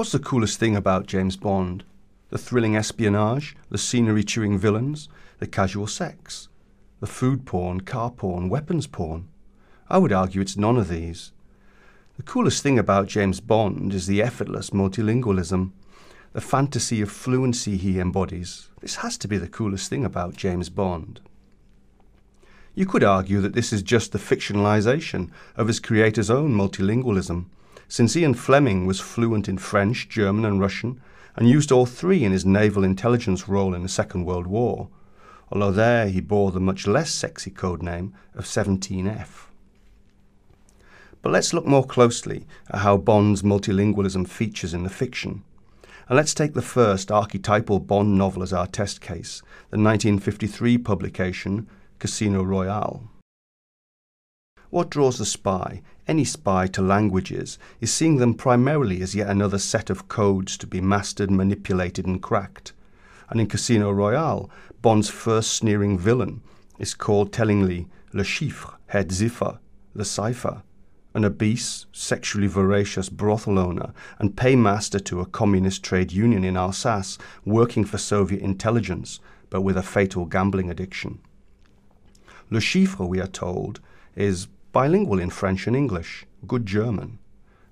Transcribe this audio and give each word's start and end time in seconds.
What's 0.00 0.12
the 0.12 0.18
coolest 0.18 0.58
thing 0.58 0.76
about 0.76 1.06
James 1.06 1.36
Bond? 1.36 1.84
The 2.30 2.38
thrilling 2.38 2.74
espionage, 2.74 3.54
the 3.68 3.76
scenery 3.76 4.24
chewing 4.24 4.56
villains, 4.56 5.10
the 5.40 5.46
casual 5.46 5.86
sex, 5.86 6.48
the 7.00 7.06
food 7.06 7.44
porn, 7.44 7.82
car 7.82 8.10
porn, 8.10 8.48
weapons 8.48 8.86
porn? 8.86 9.28
I 9.90 9.98
would 9.98 10.10
argue 10.10 10.40
it's 10.40 10.56
none 10.56 10.78
of 10.78 10.88
these. 10.88 11.32
The 12.16 12.22
coolest 12.22 12.62
thing 12.62 12.78
about 12.78 13.08
James 13.08 13.40
Bond 13.40 13.92
is 13.92 14.06
the 14.06 14.22
effortless 14.22 14.70
multilingualism, 14.70 15.72
the 16.32 16.40
fantasy 16.40 17.02
of 17.02 17.12
fluency 17.12 17.76
he 17.76 18.00
embodies. 18.00 18.70
This 18.80 18.96
has 19.04 19.18
to 19.18 19.28
be 19.28 19.36
the 19.36 19.48
coolest 19.48 19.90
thing 19.90 20.06
about 20.06 20.34
James 20.34 20.70
Bond. 20.70 21.20
You 22.74 22.86
could 22.86 23.04
argue 23.04 23.42
that 23.42 23.52
this 23.52 23.70
is 23.70 23.82
just 23.82 24.12
the 24.12 24.18
fictionalization 24.18 25.28
of 25.58 25.66
his 25.66 25.78
creator's 25.78 26.30
own 26.30 26.54
multilingualism, 26.54 27.44
since 27.90 28.16
Ian 28.16 28.34
Fleming 28.34 28.86
was 28.86 29.00
fluent 29.00 29.48
in 29.48 29.58
French, 29.58 30.08
German, 30.08 30.44
and 30.44 30.60
Russian, 30.60 31.00
and 31.34 31.48
used 31.48 31.72
all 31.72 31.86
three 31.86 32.22
in 32.22 32.30
his 32.30 32.46
naval 32.46 32.84
intelligence 32.84 33.48
role 33.48 33.74
in 33.74 33.82
the 33.82 33.88
Second 33.88 34.24
World 34.24 34.46
War, 34.46 34.88
although 35.50 35.72
there 35.72 36.08
he 36.08 36.20
bore 36.20 36.52
the 36.52 36.60
much 36.60 36.86
less 36.86 37.10
sexy 37.10 37.50
code 37.50 37.82
name 37.82 38.14
of 38.32 38.44
17F. 38.44 39.46
But 41.20 41.32
let's 41.32 41.52
look 41.52 41.66
more 41.66 41.84
closely 41.84 42.46
at 42.70 42.78
how 42.78 42.96
Bond's 42.96 43.42
multilingualism 43.42 44.28
features 44.28 44.72
in 44.72 44.84
the 44.84 44.88
fiction. 44.88 45.42
And 46.08 46.16
let's 46.16 46.32
take 46.32 46.54
the 46.54 46.62
first 46.62 47.10
archetypal 47.10 47.80
Bond 47.80 48.16
novel 48.16 48.44
as 48.44 48.52
our 48.52 48.68
test 48.68 49.00
case, 49.00 49.42
the 49.70 49.78
1953 49.78 50.78
publication 50.78 51.68
Casino 51.98 52.44
Royale. 52.44 53.02
What 54.70 54.90
draws 54.90 55.18
the 55.18 55.26
spy, 55.26 55.82
any 56.10 56.24
spy, 56.24 56.66
to 56.66 56.82
languages 56.82 57.56
is 57.80 57.92
seeing 57.92 58.16
them 58.16 58.34
primarily 58.34 59.00
as 59.00 59.14
yet 59.14 59.28
another 59.28 59.58
set 59.58 59.90
of 59.90 60.08
codes 60.08 60.58
to 60.58 60.66
be 60.66 60.80
mastered, 60.80 61.30
manipulated, 61.30 62.04
and 62.04 62.20
cracked. 62.20 62.72
And 63.28 63.40
in 63.40 63.46
Casino 63.46 63.92
Royale, 63.92 64.50
Bond's 64.82 65.08
first 65.08 65.52
sneering 65.52 65.96
villain 65.96 66.42
is 66.80 66.94
called 66.94 67.32
tellingly 67.32 67.86
Le 68.12 68.24
Chiffre, 68.24 68.74
Het 68.88 69.06
Ziffer, 69.10 69.60
the 69.94 70.04
cipher, 70.04 70.64
an 71.14 71.24
obese, 71.24 71.86
sexually 71.92 72.48
voracious 72.48 73.08
brothel 73.08 73.56
owner 73.56 73.92
and 74.18 74.36
paymaster 74.36 74.98
to 74.98 75.20
a 75.20 75.26
communist 75.26 75.84
trade 75.84 76.10
union 76.10 76.42
in 76.42 76.56
Alsace, 76.56 77.18
working 77.44 77.84
for 77.84 77.98
Soviet 77.98 78.42
intelligence, 78.42 79.20
but 79.48 79.60
with 79.60 79.76
a 79.76 79.82
fatal 79.82 80.24
gambling 80.24 80.70
addiction. 80.70 81.20
Le 82.50 82.58
Chiffre, 82.58 83.06
we 83.06 83.20
are 83.20 83.28
told, 83.28 83.78
is 84.16 84.48
bilingual 84.72 85.18
in 85.18 85.30
French 85.30 85.66
and 85.66 85.76
English, 85.76 86.26
good 86.46 86.66
German. 86.66 87.18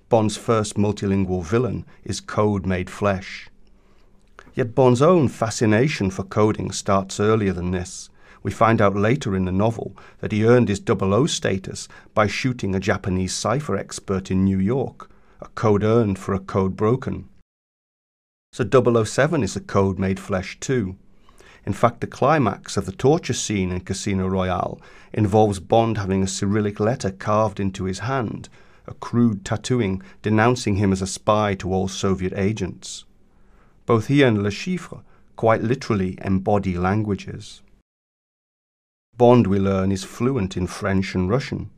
Bond's 0.08 0.36
first 0.36 0.76
multilingual 0.76 1.44
villain 1.44 1.84
is 2.02 2.20
code 2.20 2.66
made 2.66 2.90
flesh. 2.90 3.48
Yet 4.54 4.74
Bond's 4.74 5.02
own 5.02 5.28
fascination 5.28 6.10
for 6.10 6.24
coding 6.24 6.72
starts 6.72 7.20
earlier 7.20 7.52
than 7.52 7.70
this. 7.70 8.10
We 8.42 8.50
find 8.50 8.80
out 8.80 8.96
later 8.96 9.36
in 9.36 9.44
the 9.44 9.52
novel 9.52 9.96
that 10.20 10.32
he 10.32 10.44
earned 10.44 10.68
his 10.68 10.82
00 10.84 11.26
status 11.26 11.88
by 12.14 12.26
shooting 12.26 12.74
a 12.74 12.80
Japanese 12.80 13.34
cipher 13.34 13.76
expert 13.76 14.30
in 14.30 14.44
New 14.44 14.58
York, 14.58 15.10
a 15.40 15.48
code 15.48 15.84
earned 15.84 16.18
for 16.18 16.34
a 16.34 16.40
code 16.40 16.76
broken. 16.76 17.28
So 18.52 18.64
007 19.04 19.42
is 19.42 19.56
a 19.56 19.60
code 19.60 19.98
made 19.98 20.18
flesh 20.18 20.58
too. 20.58 20.96
In 21.66 21.72
fact, 21.72 22.00
the 22.00 22.06
climax 22.06 22.76
of 22.76 22.86
the 22.86 22.92
torture 22.92 23.34
scene 23.34 23.72
in 23.72 23.80
Casino 23.80 24.26
Royale 24.26 24.80
involves 25.12 25.60
Bond 25.60 25.98
having 25.98 26.22
a 26.22 26.28
Cyrillic 26.28 26.80
letter 26.80 27.10
carved 27.10 27.60
into 27.60 27.84
his 27.84 28.00
hand, 28.00 28.48
a 28.86 28.94
crude 28.94 29.44
tattooing 29.44 30.02
denouncing 30.22 30.76
him 30.76 30.92
as 30.92 31.02
a 31.02 31.06
spy 31.06 31.54
to 31.56 31.72
all 31.72 31.88
Soviet 31.88 32.32
agents. 32.34 33.04
Both 33.86 34.06
he 34.06 34.22
and 34.22 34.42
Le 34.42 34.50
Chiffre 34.50 35.02
quite 35.36 35.62
literally 35.62 36.18
embody 36.22 36.76
languages. 36.76 37.62
Bond, 39.16 39.46
we 39.46 39.58
learn, 39.58 39.92
is 39.92 40.04
fluent 40.04 40.56
in 40.56 40.66
French 40.66 41.14
and 41.14 41.28
Russian. 41.28 41.70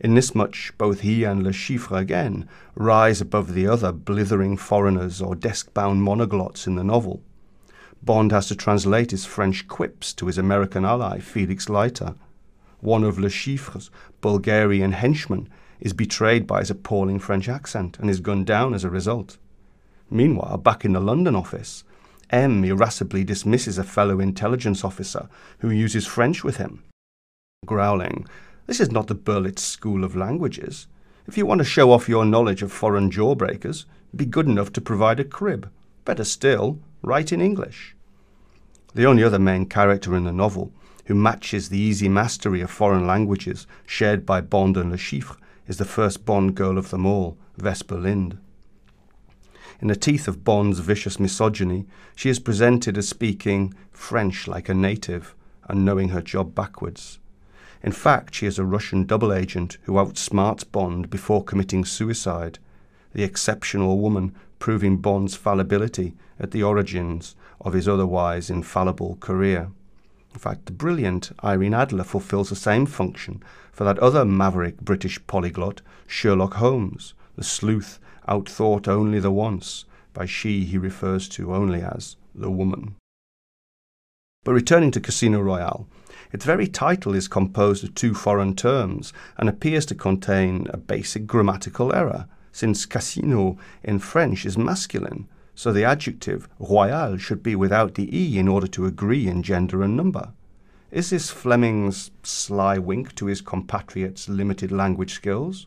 In 0.00 0.14
this 0.14 0.34
much, 0.34 0.72
both 0.76 1.00
he 1.00 1.24
and 1.24 1.42
Le 1.42 1.52
Chiffre 1.52 1.98
again 1.98 2.48
rise 2.74 3.20
above 3.20 3.54
the 3.54 3.66
other 3.66 3.92
blithering 3.92 4.56
foreigners 4.56 5.22
or 5.22 5.34
desk-bound 5.34 6.02
monoglots 6.02 6.66
in 6.66 6.74
the 6.74 6.84
novel. 6.84 7.22
Bond 8.06 8.30
has 8.30 8.46
to 8.46 8.54
translate 8.54 9.10
his 9.10 9.26
French 9.26 9.66
quips 9.66 10.12
to 10.12 10.28
his 10.28 10.38
American 10.38 10.84
ally, 10.84 11.18
Felix 11.18 11.68
Leiter. 11.68 12.14
One 12.78 13.02
of 13.02 13.18
Le 13.18 13.28
Chiffre's 13.28 13.90
Bulgarian 14.20 14.92
henchmen 14.92 15.48
is 15.80 15.92
betrayed 15.92 16.46
by 16.46 16.60
his 16.60 16.70
appalling 16.70 17.18
French 17.18 17.48
accent 17.48 17.98
and 17.98 18.08
is 18.08 18.20
gunned 18.20 18.46
down 18.46 18.74
as 18.74 18.84
a 18.84 18.90
result. 18.90 19.38
Meanwhile, 20.08 20.58
back 20.58 20.84
in 20.84 20.92
the 20.92 21.00
London 21.00 21.34
office, 21.34 21.82
M 22.30 22.64
irascibly 22.64 23.24
dismisses 23.24 23.76
a 23.76 23.82
fellow 23.82 24.20
intelligence 24.20 24.84
officer 24.84 25.28
who 25.58 25.70
uses 25.70 26.06
French 26.06 26.44
with 26.44 26.58
him. 26.58 26.84
Growling, 27.66 28.24
This 28.66 28.78
is 28.78 28.92
not 28.92 29.08
the 29.08 29.16
Berlitz 29.16 29.58
School 29.58 30.04
of 30.04 30.14
Languages. 30.14 30.86
If 31.26 31.36
you 31.36 31.44
want 31.44 31.58
to 31.58 31.64
show 31.64 31.90
off 31.90 32.08
your 32.08 32.24
knowledge 32.24 32.62
of 32.62 32.70
foreign 32.70 33.10
jawbreakers, 33.10 33.84
be 34.14 34.26
good 34.26 34.46
enough 34.46 34.72
to 34.74 34.80
provide 34.80 35.18
a 35.18 35.24
crib. 35.24 35.68
Better 36.04 36.22
still, 36.22 36.78
write 37.02 37.32
in 37.32 37.40
English. 37.40 37.95
The 38.96 39.04
only 39.04 39.22
other 39.22 39.38
main 39.38 39.66
character 39.66 40.16
in 40.16 40.24
the 40.24 40.32
novel 40.32 40.72
who 41.04 41.14
matches 41.14 41.68
the 41.68 41.78
easy 41.78 42.08
mastery 42.08 42.62
of 42.62 42.70
foreign 42.70 43.06
languages 43.06 43.66
shared 43.84 44.24
by 44.24 44.40
Bond 44.40 44.78
and 44.78 44.90
Le 44.90 44.96
Chiffre 44.96 45.36
is 45.68 45.76
the 45.76 45.84
first 45.84 46.24
Bond 46.24 46.54
girl 46.54 46.78
of 46.78 46.88
them 46.88 47.04
all, 47.04 47.36
Vesper 47.58 47.98
Lynd. 47.98 48.38
In 49.82 49.88
the 49.88 49.96
teeth 49.96 50.26
of 50.26 50.44
Bond's 50.44 50.78
vicious 50.78 51.20
misogyny, 51.20 51.84
she 52.14 52.30
is 52.30 52.38
presented 52.38 52.96
as 52.96 53.06
speaking 53.06 53.74
French 53.92 54.48
like 54.48 54.70
a 54.70 54.74
native 54.74 55.34
and 55.68 55.84
knowing 55.84 56.08
her 56.08 56.22
job 56.22 56.54
backwards. 56.54 57.18
In 57.82 57.92
fact, 57.92 58.34
she 58.34 58.46
is 58.46 58.58
a 58.58 58.64
Russian 58.64 59.04
double 59.04 59.30
agent 59.30 59.76
who 59.82 59.92
outsmarts 59.92 60.64
Bond 60.64 61.10
before 61.10 61.44
committing 61.44 61.84
suicide, 61.84 62.58
the 63.16 63.22
exceptional 63.22 63.98
woman 63.98 64.34
proving 64.58 64.98
Bond's 64.98 65.34
fallibility 65.34 66.12
at 66.38 66.50
the 66.50 66.62
origins 66.62 67.34
of 67.62 67.72
his 67.72 67.88
otherwise 67.88 68.50
infallible 68.50 69.16
career. 69.20 69.70
In 70.34 70.38
fact, 70.38 70.66
the 70.66 70.72
brilliant 70.72 71.32
Irene 71.42 71.72
Adler 71.72 72.04
fulfills 72.04 72.50
the 72.50 72.56
same 72.56 72.84
function 72.84 73.42
for 73.72 73.84
that 73.84 73.98
other 74.00 74.26
maverick 74.26 74.82
British 74.82 75.18
polyglot, 75.26 75.80
Sherlock 76.06 76.54
Holmes, 76.56 77.14
the 77.36 77.42
sleuth 77.42 77.98
outthought 78.28 78.86
only 78.86 79.18
the 79.18 79.30
once, 79.30 79.86
by 80.12 80.26
she 80.26 80.66
he 80.66 80.76
refers 80.76 81.26
to 81.30 81.54
only 81.54 81.80
as 81.80 82.16
the 82.34 82.50
woman. 82.50 82.96
But 84.44 84.52
returning 84.52 84.90
to 84.90 85.00
Casino 85.00 85.40
Royale, 85.40 85.88
its 86.32 86.44
very 86.44 86.66
title 86.66 87.14
is 87.14 87.28
composed 87.28 87.82
of 87.82 87.94
two 87.94 88.12
foreign 88.12 88.54
terms 88.54 89.14
and 89.38 89.48
appears 89.48 89.86
to 89.86 89.94
contain 89.94 90.66
a 90.68 90.76
basic 90.76 91.26
grammatical 91.26 91.94
error, 91.94 92.26
since 92.56 92.86
casino 92.86 93.58
in 93.84 93.98
French 93.98 94.46
is 94.46 94.56
masculine, 94.56 95.28
so 95.54 95.74
the 95.74 95.84
adjective 95.84 96.48
royal 96.58 97.18
should 97.18 97.42
be 97.42 97.54
without 97.54 97.96
the 97.96 98.08
e 98.18 98.38
in 98.38 98.48
order 98.48 98.66
to 98.66 98.86
agree 98.86 99.28
in 99.28 99.42
gender 99.42 99.82
and 99.82 99.94
number. 99.94 100.32
Is 100.90 101.10
this 101.10 101.28
Fleming's 101.28 102.10
sly 102.22 102.78
wink 102.78 103.14
to 103.16 103.26
his 103.26 103.42
compatriots' 103.42 104.26
limited 104.26 104.72
language 104.72 105.12
skills? 105.12 105.66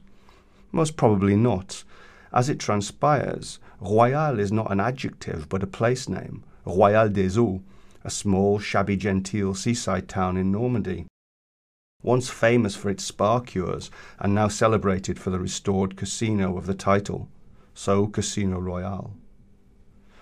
Most 0.72 0.98
probably 0.98 1.36
not, 1.36 1.84
as 2.34 2.50
it 2.50 2.60
transpires, 2.60 3.60
Royal 3.80 4.40
is 4.40 4.52
not 4.52 4.72
an 4.72 4.80
adjective 4.80 5.48
but 5.48 5.62
a 5.62 5.68
place 5.68 6.10
name, 6.10 6.44
Royale-les-Eaux, 6.66 7.62
a 8.04 8.10
small, 8.10 8.58
shabby 8.58 8.98
genteel 8.98 9.54
seaside 9.54 10.08
town 10.08 10.38
in 10.38 10.52
Normandy. 10.52 11.06
Once 12.02 12.30
famous 12.30 12.78
for 12.78 12.90
its 12.90 13.04
spa 13.04 13.40
cures 13.42 13.92
and 14.20 14.34
now 14.34 14.48
celebrated 14.48 15.20
for 15.20 15.32
the 15.32 15.40
restored 15.40 15.98
casino 15.98 16.58
of 16.58 16.66
the 16.66 16.74
title, 16.74 17.28
so 17.74 18.08
Casino 18.08 18.58
Royale. 18.58 19.14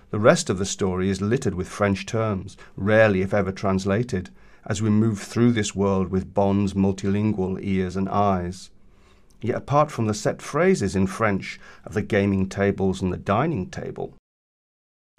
The 0.09 0.19
rest 0.19 0.49
of 0.49 0.57
the 0.57 0.65
story 0.65 1.09
is 1.09 1.21
littered 1.21 1.53
with 1.53 1.67
French 1.67 2.05
terms, 2.05 2.57
rarely 2.75 3.21
if 3.21 3.33
ever 3.33 3.51
translated, 3.51 4.31
as 4.65 4.81
we 4.81 4.89
move 4.89 5.19
through 5.19 5.51
this 5.51 5.75
world 5.75 6.09
with 6.09 6.33
Bond's 6.33 6.73
multilingual 6.73 7.59
ears 7.61 7.95
and 7.95 8.09
eyes. 8.09 8.71
Yet 9.41 9.55
apart 9.55 9.91
from 9.91 10.07
the 10.07 10.13
set 10.13 10.41
phrases 10.41 10.95
in 10.95 11.05
French 11.05 11.59
of 11.85 11.93
the 11.93 12.01
gaming 12.01 12.49
tables 12.49 13.01
and 13.01 13.13
the 13.13 13.17
dining 13.17 13.69
table, 13.69 14.15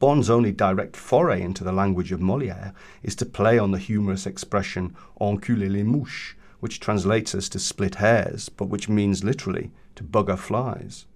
Bond's 0.00 0.30
only 0.30 0.52
direct 0.52 0.96
foray 0.96 1.42
into 1.42 1.64
the 1.64 1.72
language 1.72 2.12
of 2.12 2.20
Molière 2.20 2.72
is 3.02 3.16
to 3.16 3.26
play 3.26 3.58
on 3.58 3.72
the 3.72 3.78
humorous 3.78 4.26
expression 4.26 4.94
enculer 5.20 5.68
les 5.68 5.82
mouches, 5.82 6.34
which 6.60 6.80
translates 6.80 7.34
as 7.34 7.48
to 7.50 7.58
split 7.58 7.96
hairs, 7.96 8.48
but 8.48 8.68
which 8.68 8.88
means 8.88 9.24
literally 9.24 9.70
to 9.94 10.04
bugger 10.04 10.38
flies. 10.38 11.06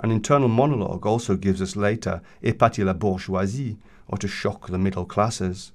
An 0.00 0.10
internal 0.10 0.48
monologue 0.48 1.06
also 1.06 1.36
gives 1.36 1.62
us 1.62 1.76
later 1.76 2.20
épater 2.42 2.84
la 2.84 2.92
bourgeoisie, 2.92 3.78
or 4.08 4.18
to 4.18 4.28
shock 4.28 4.68
the 4.68 4.78
middle 4.78 5.04
classes. 5.04 5.72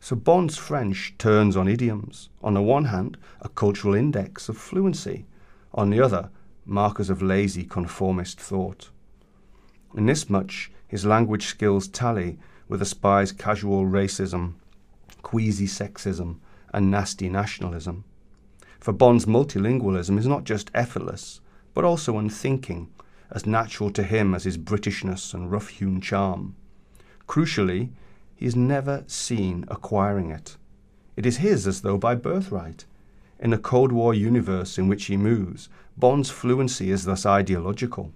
So 0.00 0.14
Bond's 0.14 0.56
French 0.56 1.14
turns 1.18 1.56
on 1.56 1.66
idioms. 1.66 2.28
On 2.42 2.54
the 2.54 2.62
one 2.62 2.84
hand, 2.84 3.16
a 3.40 3.48
cultural 3.48 3.94
index 3.94 4.48
of 4.48 4.56
fluency, 4.56 5.26
on 5.74 5.90
the 5.90 6.00
other, 6.00 6.30
markers 6.64 7.10
of 7.10 7.22
lazy 7.22 7.64
conformist 7.64 8.38
thought. 8.38 8.90
In 9.96 10.06
this 10.06 10.28
much, 10.28 10.70
his 10.86 11.06
language 11.06 11.46
skills 11.46 11.88
tally 11.88 12.38
with 12.68 12.80
the 12.80 12.86
spy's 12.86 13.32
casual 13.32 13.84
racism, 13.86 14.54
queasy 15.22 15.66
sexism, 15.66 16.36
and 16.72 16.90
nasty 16.90 17.28
nationalism. 17.28 18.04
For 18.80 18.92
Bond's 18.92 19.26
multilingualism 19.26 20.18
is 20.18 20.26
not 20.26 20.44
just 20.44 20.70
effortless, 20.74 21.40
but 21.74 21.84
also 21.84 22.18
unthinking, 22.18 22.88
as 23.30 23.46
natural 23.46 23.90
to 23.90 24.02
him 24.02 24.34
as 24.34 24.44
his 24.44 24.58
Britishness 24.58 25.34
and 25.34 25.50
rough 25.50 25.68
hewn 25.68 26.00
charm. 26.00 26.54
Crucially, 27.26 27.90
he 28.34 28.46
is 28.46 28.56
never 28.56 29.04
seen 29.06 29.64
acquiring 29.68 30.30
it. 30.30 30.56
It 31.16 31.26
is 31.26 31.38
his 31.38 31.66
as 31.66 31.82
though 31.82 31.98
by 31.98 32.14
birthright. 32.14 32.84
In 33.40 33.50
the 33.50 33.58
Cold 33.58 33.92
War 33.92 34.14
universe 34.14 34.78
in 34.78 34.88
which 34.88 35.06
he 35.06 35.16
moves, 35.16 35.68
Bond's 35.96 36.30
fluency 36.30 36.90
is 36.90 37.04
thus 37.04 37.26
ideological. 37.26 38.12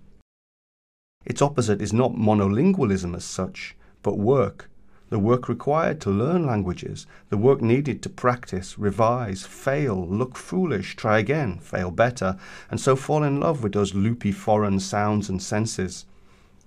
Its 1.25 1.43
opposite 1.43 1.81
is 1.81 1.93
not 1.93 2.13
monolingualism 2.13 3.15
as 3.15 3.25
such, 3.25 3.77
but 4.03 4.19
work, 4.19 4.69
the 5.13 5.19
work 5.19 5.47
required 5.47 6.01
to 6.01 6.09
learn 6.09 6.47
languages, 6.47 7.07
the 7.29 7.37
work 7.37 7.61
needed 7.61 8.01
to 8.03 8.09
practice, 8.09 8.79
revise, 8.79 9.45
fail, 9.45 10.09
look 10.09 10.39
foolish, 10.39 10.97
try 10.97 11.19
again, 11.19 11.59
fail 11.59 11.91
better, 11.91 12.39
and 12.71 12.81
so 12.81 12.97
fall 12.97 13.23
in 13.23 13.39
love 13.39 13.63
with 13.63 13.75
those 13.75 13.95
loopy 13.95 14.33
foreign 14.33 14.81
sounds 14.81 15.29
and 15.29 15.43
senses. 15.43 16.07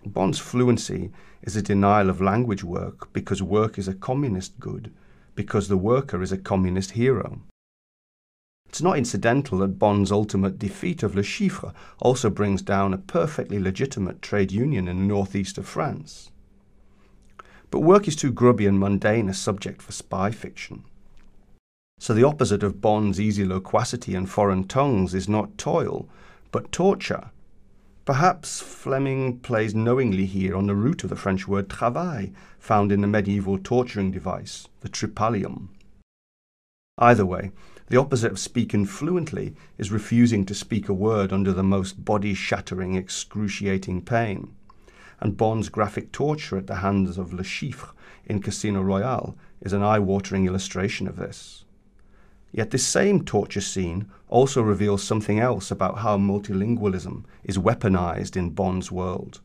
Bond's 0.06 0.38
fluency 0.38 1.10
is 1.42 1.56
a 1.56 1.62
denial 1.64 2.08
of 2.08 2.22
language 2.22 2.64
work 2.64 3.12
because 3.14 3.42
work 3.42 3.80
is 3.80 3.88
a 3.88 3.96
communist 3.96 4.60
good, 4.60 4.94
because 5.34 5.68
the 5.68 5.76
worker 5.76 6.22
is 6.22 6.32
a 6.32 6.38
communist 6.38 6.92
hero. 6.92 7.42
It's 8.70 8.80
not 8.80 9.00
incidental 9.00 9.58
that 9.58 9.80
Bond's 9.80 10.12
ultimate 10.12 10.60
defeat 10.60 11.02
of 11.02 11.16
Le 11.16 11.24
Chiffre 11.24 11.74
also 11.98 12.30
brings 12.30 12.62
down 12.62 12.94
a 12.94 13.00
perfectly 13.00 13.58
legitimate 13.58 14.22
trade 14.22 14.52
union 14.52 14.88
in 14.88 14.98
the 14.98 15.04
northeast 15.04 15.58
of 15.58 15.66
France. 15.66 16.30
But 17.72 17.80
work 17.80 18.08
is 18.08 18.16
too 18.16 18.32
grubby 18.32 18.66
and 18.66 18.80
mundane 18.80 19.30
a 19.30 19.34
subject 19.34 19.82
for 19.82 19.92
spy 19.92 20.32
fiction. 20.32 20.84
So 22.00 22.14
the 22.14 22.24
opposite 22.24 22.64
of 22.64 22.82
Bond's 22.82 23.20
easy 23.20 23.46
loquacity 23.46 24.16
and 24.16 24.30
foreign 24.30 24.66
tongues 24.68 25.14
is 25.14 25.30
not 25.30 25.58
toil, 25.58 26.08
but 26.52 26.72
torture. 26.72 27.32
Perhaps 28.06 28.60
Fleming 28.60 29.40
plays 29.40 29.74
knowingly 29.74 30.26
here 30.26 30.56
on 30.56 30.68
the 30.68 30.76
root 30.76 31.04
of 31.04 31.10
the 31.10 31.16
French 31.16 31.48
word 31.48 31.70
travail, 31.70 32.30
found 32.60 32.92
in 32.92 33.02
the 33.02 33.08
medieval 33.08 33.58
torturing 33.58 34.12
device, 34.12 34.68
the 34.82 34.90
tripalium. 34.90 35.70
Either 36.98 37.26
way, 37.26 37.52
the 37.88 37.98
opposite 37.98 38.32
of 38.32 38.40
speaking 38.40 38.86
fluently 38.86 39.56
is 39.78 39.92
refusing 39.92 40.46
to 40.46 40.54
speak 40.54 40.88
a 40.88 40.94
word 40.94 41.34
under 41.34 41.52
the 41.52 41.64
most 41.64 42.06
body 42.06 42.34
shattering, 42.34 42.96
excruciating 42.96 44.02
pain 44.02 44.54
and 45.20 45.38
Bond's 45.38 45.70
graphic 45.70 46.12
torture 46.12 46.58
at 46.58 46.68
the 46.68 46.76
hands 46.76 47.18
of 47.18 47.34
Le 47.34 47.44
Chiffre 47.44 47.94
in 48.26 48.42
Casino 48.42 48.82
Royale 48.82 49.36
is 49.62 49.74
an 49.74 49.84
eye 49.84 50.00
watering 50.00 50.46
illustration 50.46 51.08
of 51.08 51.16
this. 51.16 51.66
Yet 52.52 52.72
this 52.72 52.86
same 52.86 53.26
torture 53.26 53.62
scene 53.62 54.10
also 54.30 54.62
reveals 54.62 55.04
something 55.04 55.40
else 55.40 55.72
about 55.72 56.00
how 56.00 56.18
multilingualism 56.18 57.26
is 57.44 57.58
weaponized 57.58 58.38
in 58.38 58.52
Bond's 58.52 58.92
world. 58.92 59.42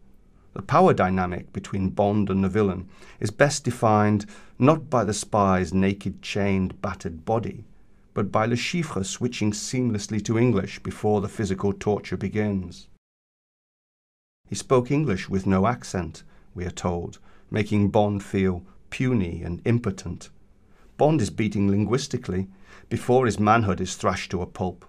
The 0.53 0.63
power 0.63 0.93
dynamic 0.93 1.53
between 1.53 1.91
Bond 1.91 2.29
and 2.29 2.43
the 2.43 2.49
villain 2.49 2.89
is 3.19 3.31
best 3.31 3.65
defined 3.65 4.27
not 4.59 4.91
by 4.91 5.05
the 5.05 5.15
spy's 5.15 5.73
naked, 5.73 6.23
chained, 6.23 6.81
battered 6.83 7.25
body, 7.25 7.65
but 8.15 8.31
by 8.33 8.47
Le 8.47 8.57
Chiffre 8.57 9.05
switching 9.05 9.53
seamlessly 9.53 10.23
to 10.25 10.39
English 10.39 10.81
before 10.81 11.21
the 11.21 11.29
physical 11.29 11.73
torture 11.73 12.17
begins. 12.17 12.89
He 14.50 14.56
spoke 14.56 14.91
English 14.91 15.29
with 15.29 15.47
no 15.47 15.69
accent, 15.69 16.25
we 16.56 16.64
are 16.67 16.73
told, 16.73 17.20
making 17.52 17.91
Bond 17.91 18.25
feel 18.25 18.64
puny 18.91 19.44
and 19.44 19.62
impotent. 19.64 20.29
Bond 20.97 21.20
is 21.20 21.31
beating 21.31 21.70
linguistically 21.70 22.49
before 22.88 23.26
his 23.26 23.38
manhood 23.38 23.81
is 23.81 23.94
thrashed 23.94 24.32
to 24.32 24.43
a 24.43 24.47
pulp. 24.47 24.85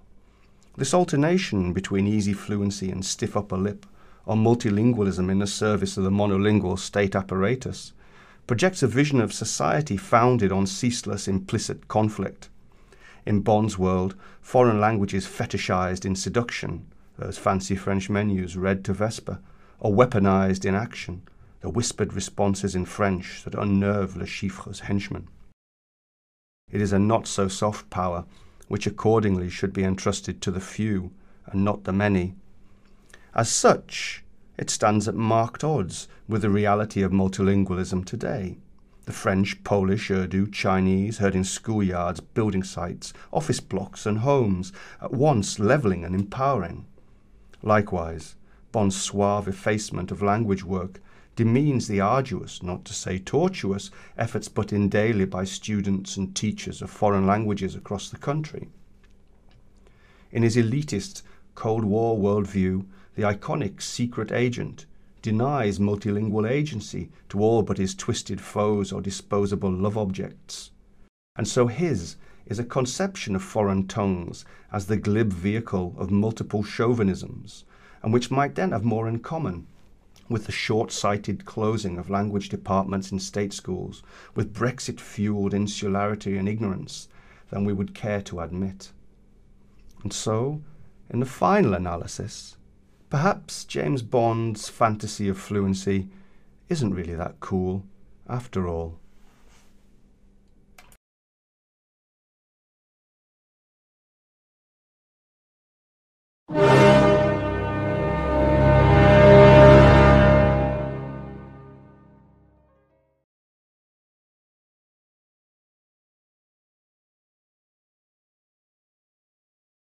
This 0.77 0.95
alternation 0.95 1.73
between 1.73 2.07
easy 2.07 2.33
fluency 2.33 2.89
and 2.89 3.05
stiff 3.05 3.37
upper 3.37 3.55
lip, 3.55 3.85
or 4.25 4.35
multilingualism 4.35 5.29
in 5.29 5.37
the 5.37 5.45
service 5.45 5.95
of 5.95 6.05
the 6.05 6.09
monolingual 6.09 6.79
state 6.79 7.15
apparatus, 7.15 7.93
projects 8.47 8.81
a 8.81 8.87
vision 8.87 9.21
of 9.21 9.31
society 9.31 9.95
founded 9.95 10.51
on 10.51 10.65
ceaseless 10.65 11.27
implicit 11.27 11.87
conflict. 11.87 12.49
In 13.27 13.41
Bond's 13.41 13.77
world, 13.77 14.15
foreign 14.41 14.81
language 14.81 15.13
is 15.13 15.27
fetishized 15.27 16.03
in 16.03 16.15
seduction, 16.15 16.87
those 17.21 17.37
fancy 17.37 17.75
French 17.75 18.09
menus 18.09 18.57
read 18.57 18.83
to 18.83 18.93
Vesper, 18.93 19.39
or 19.79 19.93
weaponized 19.93 20.65
in 20.65 20.73
action, 20.73 21.21
the 21.59 21.69
whispered 21.69 22.13
responses 22.13 22.75
in 22.75 22.83
French 22.83 23.43
that 23.43 23.53
unnerve 23.53 24.15
Le 24.15 24.25
Chiffre's 24.25 24.81
henchmen. 24.81 25.27
It 26.71 26.81
is 26.81 26.91
a 26.91 26.97
not 26.97 27.27
so 27.27 27.47
soft 27.47 27.89
power 27.91 28.25
which 28.67 28.87
accordingly 28.87 29.49
should 29.49 29.71
be 29.71 29.83
entrusted 29.83 30.41
to 30.41 30.49
the 30.49 30.59
few 30.59 31.11
and 31.45 31.63
not 31.63 31.83
the 31.83 31.93
many. 31.93 32.33
As 33.35 33.51
such, 33.51 34.23
it 34.57 34.69
stands 34.69 35.07
at 35.07 35.15
marked 35.15 35.63
odds 35.63 36.07
with 36.27 36.41
the 36.41 36.49
reality 36.49 37.03
of 37.03 37.11
multilingualism 37.11 38.03
today. 38.03 38.57
The 39.05 39.11
French, 39.13 39.63
Polish, 39.63 40.09
Urdu, 40.09 40.49
Chinese 40.49 41.19
heard 41.19 41.35
in 41.35 41.43
schoolyards, 41.43 42.21
building 42.33 42.63
sites, 42.63 43.13
office 43.31 43.59
blocks, 43.59 44.05
and 44.05 44.19
homes, 44.19 44.71
at 45.01 45.11
once 45.11 45.59
levelling 45.59 46.03
and 46.03 46.15
empowering. 46.15 46.85
Likewise, 47.63 48.35
Bond's 48.71 48.95
suave 48.95 49.47
effacement 49.47 50.11
of 50.11 50.21
language 50.21 50.63
work 50.63 51.01
demeans 51.35 51.87
the 51.87 51.99
arduous, 51.99 52.61
not 52.61 52.85
to 52.85 52.93
say 52.93 53.17
tortuous, 53.17 53.91
efforts 54.17 54.47
put 54.47 54.73
in 54.73 54.89
daily 54.89 55.25
by 55.25 55.43
students 55.43 56.17
and 56.17 56.35
teachers 56.35 56.81
of 56.81 56.89
foreign 56.89 57.25
languages 57.25 57.75
across 57.75 58.09
the 58.09 58.17
country. 58.17 58.69
In 60.31 60.43
his 60.43 60.57
elitist 60.57 61.21
Cold 61.55 61.83
War 61.83 62.17
worldview, 62.17 62.85
the 63.15 63.23
iconic 63.23 63.81
secret 63.81 64.31
agent 64.31 64.85
denies 65.21 65.79
multilingual 65.79 66.49
agency 66.49 67.09
to 67.29 67.39
all 67.41 67.61
but 67.61 67.77
his 67.77 67.93
twisted 67.93 68.41
foes 68.41 68.91
or 68.91 69.01
disposable 69.01 69.71
love 69.71 69.97
objects. 69.97 70.71
And 71.35 71.47
so 71.47 71.67
his 71.67 72.15
is 72.45 72.59
a 72.59 72.63
conception 72.63 73.35
of 73.35 73.43
foreign 73.43 73.87
tongues 73.87 74.45
as 74.71 74.87
the 74.87 74.97
glib 74.97 75.31
vehicle 75.31 75.95
of 75.97 76.11
multiple 76.11 76.63
chauvinisms, 76.63 77.65
and 78.01 78.11
which 78.13 78.31
might 78.31 78.55
then 78.55 78.71
have 78.71 78.83
more 78.83 79.07
in 79.07 79.19
common 79.19 79.67
with 80.31 80.45
the 80.45 80.51
short 80.51 80.91
sighted 80.91 81.45
closing 81.45 81.97
of 81.97 82.09
language 82.09 82.49
departments 82.49 83.11
in 83.11 83.19
state 83.19 83.51
schools, 83.53 84.01
with 84.33 84.53
Brexit 84.53 84.99
fueled 84.99 85.53
insularity 85.53 86.37
and 86.37 86.47
ignorance, 86.47 87.09
than 87.49 87.65
we 87.65 87.73
would 87.73 87.93
care 87.93 88.21
to 88.21 88.39
admit. 88.39 88.91
And 90.03 90.13
so, 90.13 90.61
in 91.09 91.19
the 91.19 91.25
final 91.25 91.73
analysis, 91.73 92.55
perhaps 93.09 93.65
James 93.65 94.01
Bond's 94.01 94.69
fantasy 94.69 95.27
of 95.27 95.37
fluency 95.37 96.07
isn't 96.69 96.93
really 96.93 97.15
that 97.15 97.41
cool 97.41 97.83
after 98.29 98.67
all. 98.67 99.00
Yeah. 106.53 106.90